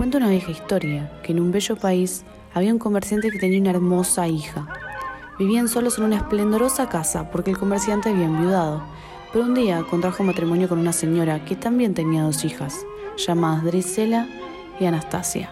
[0.00, 3.68] Cuenta una vieja historia que en un bello país había un comerciante que tenía una
[3.68, 4.66] hermosa hija.
[5.38, 8.82] Vivían solos en una esplendorosa casa porque el comerciante había enviudado,
[9.30, 12.86] pero un día contrajo matrimonio con una señora que también tenía dos hijas,
[13.18, 14.26] llamadas Drisela
[14.80, 15.50] y Anastasia.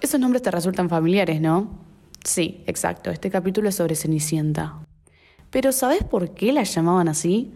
[0.00, 1.68] Esos nombres te resultan familiares, ¿no?
[2.24, 4.78] Sí, exacto, este capítulo es sobre Cenicienta.
[5.50, 7.52] Pero ¿sabes por qué la llamaban así?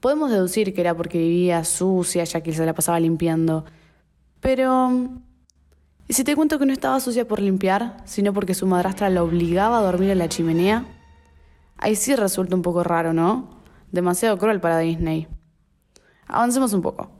[0.00, 3.66] Podemos deducir que era porque vivía sucia ya que se la pasaba limpiando.
[4.46, 5.08] Pero...
[6.06, 9.24] ¿Y si te cuento que no estaba sucia por limpiar, sino porque su madrastra la
[9.24, 10.84] obligaba a dormir en la chimenea?
[11.78, 13.50] Ahí sí resulta un poco raro, ¿no?
[13.90, 15.26] Demasiado cruel para Disney.
[16.28, 17.10] Avancemos un poco.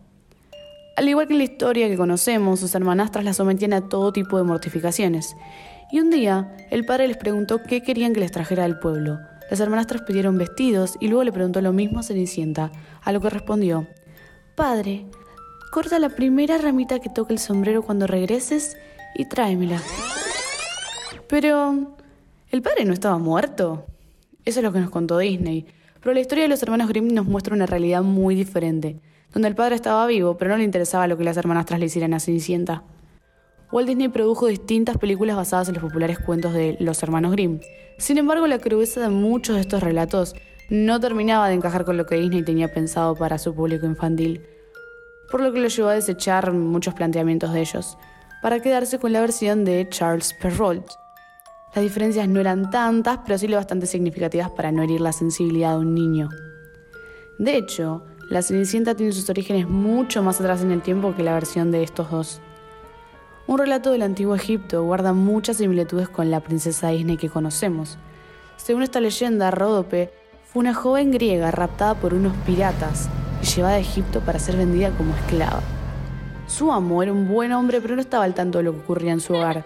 [0.96, 4.38] Al igual que en la historia que conocemos, sus hermanastras la sometían a todo tipo
[4.38, 5.34] de mortificaciones.
[5.90, 9.18] Y un día, el padre les preguntó qué querían que les trajera del pueblo.
[9.50, 12.70] Las hermanastras pidieron vestidos y luego le preguntó lo mismo a Cenicienta,
[13.02, 13.88] a lo que respondió,
[14.54, 15.06] Padre,
[15.76, 18.78] corta la primera ramita que toque el sombrero cuando regreses
[19.14, 19.82] y tráemela.
[21.28, 21.98] Pero...
[22.50, 23.84] ¿El padre no estaba muerto?
[24.46, 25.66] Eso es lo que nos contó Disney.
[26.00, 29.00] Pero la historia de los hermanos Grimm nos muestra una realidad muy diferente,
[29.34, 32.14] donde el padre estaba vivo, pero no le interesaba lo que las hermanastras le hicieran
[32.14, 32.82] a Cenicienta.
[33.70, 37.60] Walt Disney produjo distintas películas basadas en los populares cuentos de los hermanos Grimm.
[37.98, 40.36] Sin embargo, la crudeza de muchos de estos relatos
[40.70, 44.40] no terminaba de encajar con lo que Disney tenía pensado para su público infantil,
[45.30, 47.98] por lo que lo llevó a desechar muchos planteamientos de ellos,
[48.42, 50.86] para quedarse con la versión de Charles Perrault.
[51.74, 55.72] Las diferencias no eran tantas, pero sí lo bastante significativas para no herir la sensibilidad
[55.72, 56.28] de un niño.
[57.38, 61.34] De hecho, la Cenicienta tiene sus orígenes mucho más atrás en el tiempo que la
[61.34, 62.40] versión de estos dos.
[63.46, 67.98] Un relato del antiguo Egipto guarda muchas similitudes con la princesa Disney que conocemos.
[68.56, 70.10] Según esta leyenda, Ródope
[70.44, 73.08] fue una joven griega raptada por unos piratas
[73.46, 75.62] llevada a Egipto para ser vendida como esclava.
[76.46, 79.12] Su amo era un buen hombre, pero no estaba al tanto de lo que ocurría
[79.12, 79.64] en su hogar.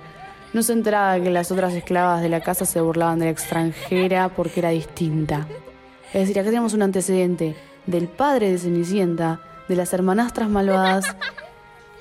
[0.52, 4.28] No se enteraba que las otras esclavas de la casa se burlaban de la extranjera
[4.28, 5.46] porque era distinta.
[6.12, 7.56] Es decir, acá tenemos un antecedente
[7.86, 11.16] del padre de Cenicienta, de las hermanastras malvadas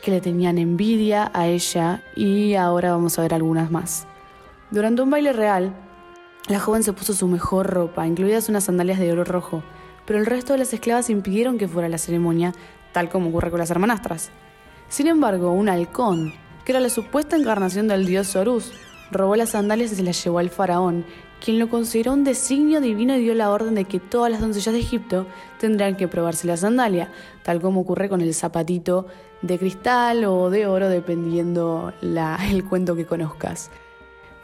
[0.02, 4.08] que le tenían envidia a ella y ahora vamos a ver algunas más.
[4.72, 5.74] Durante un baile real,
[6.48, 9.62] la joven se puso su mejor ropa, incluidas unas sandalias de oro rojo,
[10.10, 12.56] pero el resto de las esclavas impidieron que fuera la ceremonia,
[12.94, 14.32] tal como ocurre con las hermanastras.
[14.88, 16.34] Sin embargo, un halcón,
[16.66, 18.74] que era la supuesta encarnación del dios Horus,
[19.12, 21.06] robó las sandalias y se las llevó al faraón,
[21.46, 24.74] quien lo consideró un designio divino y dio la orden de que todas las doncellas
[24.74, 25.28] de Egipto
[25.60, 27.12] tendrían que probarse la sandalia,
[27.44, 29.06] tal como ocurre con el zapatito
[29.44, 33.70] de cristal o de oro, dependiendo el cuento que conozcas.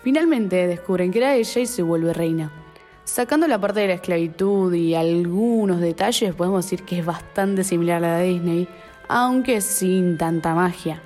[0.03, 2.64] Finalmente descubren que era ella y se vuelve reina.
[3.05, 8.03] Sacando la parte de la esclavitud y algunos detalles, podemos decir que es bastante similar
[8.03, 8.67] a la de Disney,
[9.07, 11.03] aunque sin tanta magia.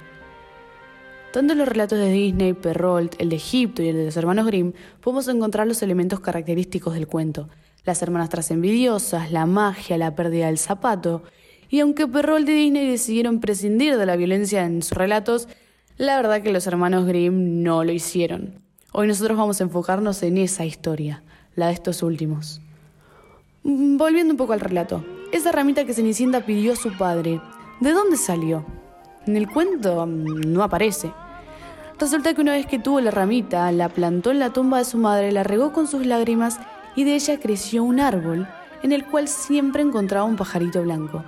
[1.34, 4.46] Tanto en los relatos de Disney, Perrault, el de Egipto y el de los hermanos
[4.46, 4.72] Grimm,
[5.02, 7.50] podemos encontrar los elementos característicos del cuento.
[7.84, 11.24] Las hermanastras envidiosas, la magia, la pérdida del zapato.
[11.70, 15.50] Y aunque Perrault y Disney decidieron prescindir de la violencia en sus relatos,
[15.98, 18.54] la verdad que los hermanos Grimm no lo hicieron.
[18.94, 21.24] Hoy nosotros vamos a enfocarnos en esa historia,
[21.56, 22.62] la de estos últimos.
[23.64, 27.42] Mm, volviendo un poco al relato, esa ramita que Cenicienta pidió a su padre,
[27.80, 28.66] ¿de dónde salió?
[29.26, 31.12] En el cuento mm, no aparece.
[32.00, 34.98] Resulta que una vez que tuvo la ramita, la plantó en la tumba de su
[34.98, 36.59] madre, la regó con sus lágrimas
[36.96, 38.48] y de ella creció un árbol
[38.84, 41.24] en el cual siempre encontraba un pajarito blanco.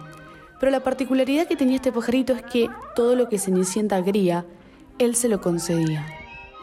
[0.60, 4.46] Pero la particularidad que tenía este pajarito es que todo lo que Cenicienta quería,
[5.00, 6.06] él se lo concedía.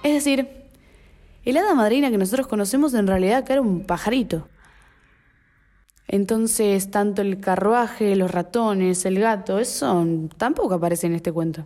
[0.02, 0.48] Es decir,
[1.50, 4.48] el hada madrina que nosotros conocemos en realidad era un pajarito.
[6.06, 11.64] Entonces, tanto el carruaje, los ratones, el gato, eso tampoco aparece en este cuento.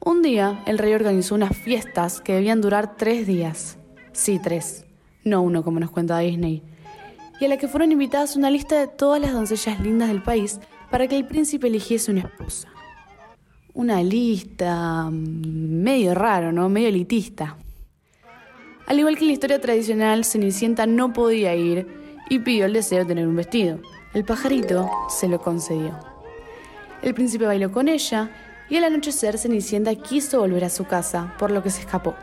[0.00, 3.78] Un día, el rey organizó unas fiestas que debían durar tres días.
[4.12, 4.86] Sí, tres.
[5.24, 6.62] No uno como nos cuenta Disney.
[7.40, 10.60] Y a la que fueron invitadas una lista de todas las doncellas lindas del país
[10.90, 12.68] para que el príncipe eligiese una esposa.
[13.74, 16.68] Una lista mm, medio raro, ¿no?
[16.68, 17.56] Medio elitista.
[18.86, 21.86] Al igual que en la historia tradicional, Cenicienta no podía ir
[22.30, 23.80] y pidió el deseo de tener un vestido.
[24.14, 25.98] El pajarito se lo concedió.
[27.02, 28.30] El príncipe bailó con ella
[28.70, 32.14] y al anochecer Cenicienta quiso volver a su casa, por lo que se escapó.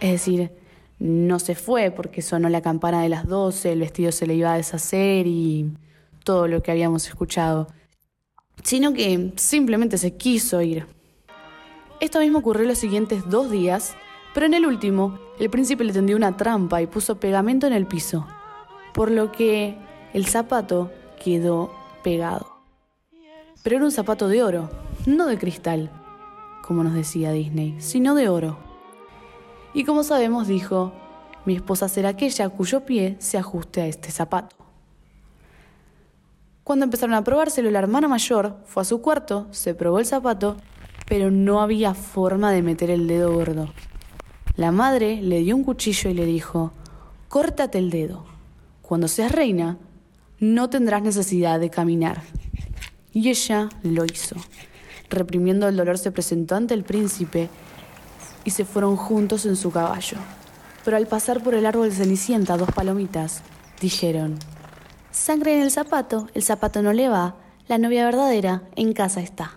[0.00, 0.52] Es decir,
[0.98, 4.52] no se fue porque sonó la campana de las doce, el vestido se le iba
[4.52, 5.72] a deshacer y
[6.22, 7.68] todo lo que habíamos escuchado,
[8.62, 10.86] sino que simplemente se quiso ir.
[12.00, 13.96] Esto mismo ocurrió los siguientes dos días,
[14.34, 17.86] pero en el último, el príncipe le tendió una trampa y puso pegamento en el
[17.86, 18.26] piso
[18.98, 19.78] por lo que
[20.12, 20.90] el zapato
[21.22, 21.72] quedó
[22.02, 22.48] pegado.
[23.62, 24.70] Pero era un zapato de oro,
[25.06, 25.90] no de cristal.
[26.62, 28.58] como nos decía Disney, sino de oro.
[29.72, 30.92] Y como sabemos, dijo,
[31.46, 34.56] mi esposa será aquella cuyo pie se ajuste a este zapato.
[36.64, 40.56] Cuando empezaron a probárselo, la hermana mayor fue a su cuarto, se probó el zapato,
[41.06, 43.72] pero no había forma de meter el dedo gordo.
[44.58, 46.72] La madre le dio un cuchillo y le dijo,
[47.28, 48.24] córtate el dedo.
[48.82, 49.78] Cuando seas reina,
[50.40, 52.22] no tendrás necesidad de caminar.
[53.12, 54.34] Y ella lo hizo.
[55.10, 57.48] Reprimiendo el dolor se presentó ante el príncipe
[58.42, 60.16] y se fueron juntos en su caballo.
[60.84, 63.42] Pero al pasar por el árbol de Cenicienta, dos palomitas
[63.80, 64.40] dijeron,
[65.12, 67.36] Sangre en el zapato, el zapato no le va,
[67.68, 69.52] la novia verdadera en casa está.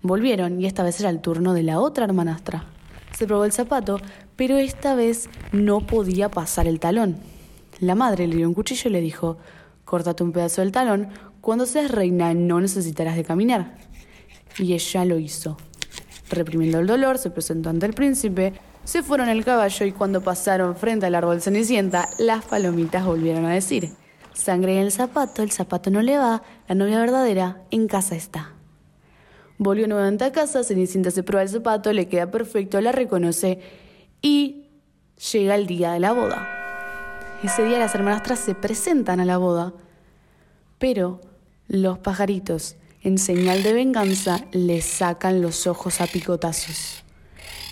[0.00, 2.64] Volvieron y esta vez era el turno de la otra hermanastra.
[3.16, 4.00] Se probó el zapato,
[4.36, 7.18] pero esta vez no podía pasar el talón.
[7.80, 9.38] La madre le dio un cuchillo y le dijo,
[9.84, 11.08] córtate un pedazo del talón,
[11.40, 13.76] cuando seas reina no necesitarás de caminar.
[14.58, 15.56] Y ella lo hizo.
[16.30, 18.54] Reprimiendo el dolor, se presentó ante el príncipe,
[18.84, 23.54] se fueron el caballo y cuando pasaron frente al árbol cenicienta, las palomitas volvieron a
[23.54, 23.90] decir,
[24.32, 28.54] Sangre en el zapato, el zapato no le va, la novia verdadera en casa está.
[29.62, 33.60] Volvió nuevamente a casa, Cenicienta se prueba el zapato, le queda perfecto, la reconoce
[34.22, 34.70] y
[35.30, 36.48] llega el día de la boda.
[37.42, 39.74] Ese día las hermanastras se presentan a la boda,
[40.78, 41.20] pero
[41.68, 47.04] los pajaritos, en señal de venganza, le sacan los ojos a picotazos.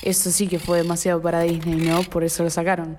[0.03, 2.03] Eso sí que fue demasiado para Disney, ¿no?
[2.03, 2.99] Por eso lo sacaron.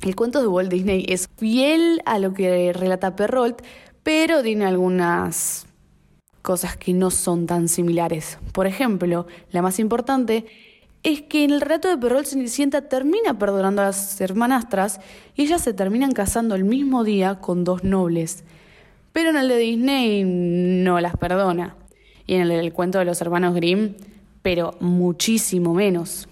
[0.00, 3.60] El cuento de Walt Disney es fiel a lo que relata Perrault,
[4.02, 5.66] pero tiene algunas
[6.46, 8.38] cosas que no son tan similares.
[8.52, 10.46] Por ejemplo, la más importante
[11.02, 15.00] es que en el relato de Perrault Cenicienta termina perdonando a las hermanastras
[15.34, 18.44] y ellas se terminan casando el mismo día con dos nobles.
[19.12, 21.74] Pero en el de Disney no las perdona.
[22.28, 23.94] Y en el del cuento de los hermanos Grimm,
[24.42, 26.28] pero muchísimo menos.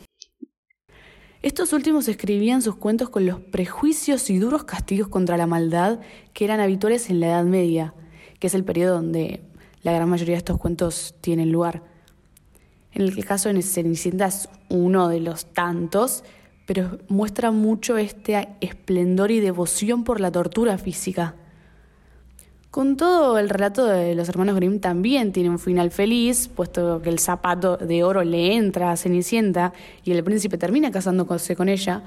[1.42, 5.98] Estos últimos escribían sus cuentos con los prejuicios y duros castigos contra la maldad
[6.32, 7.94] que eran habituales en la Edad Media,
[8.38, 9.42] que es el periodo donde
[9.84, 11.82] la gran mayoría de estos cuentos tienen lugar.
[12.92, 16.24] En el caso de Cenicienta es uno de los tantos,
[16.66, 21.34] pero muestra mucho este esplendor y devoción por la tortura física.
[22.70, 27.10] Con todo, el relato de los hermanos Grimm también tiene un final feliz, puesto que
[27.10, 29.72] el zapato de oro le entra a Cenicienta
[30.02, 32.02] y el príncipe termina casándose con ella.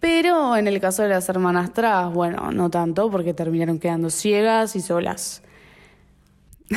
[0.00, 4.80] Pero en el caso de las hermanastras, bueno, no tanto, porque terminaron quedando ciegas y
[4.80, 5.42] solas.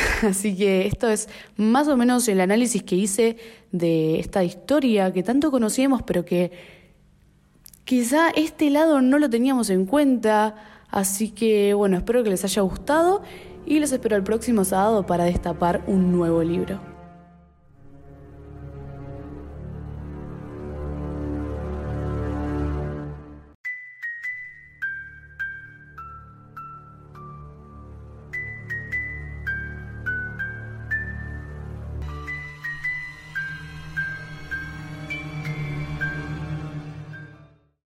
[0.23, 3.37] Así que esto es más o menos el análisis que hice
[3.71, 6.51] de esta historia que tanto conocíamos, pero que
[7.83, 10.55] quizá este lado no lo teníamos en cuenta
[10.95, 13.21] Así que bueno, espero que les haya gustado
[13.65, 16.94] y los espero el próximo sábado para destapar un nuevo libro.